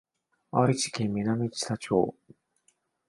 [0.51, 2.15] 愛知県南知多町